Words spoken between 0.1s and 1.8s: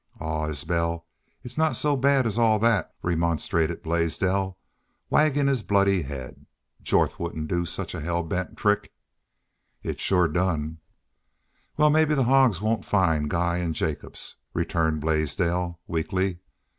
"Aw, Isbel, it's not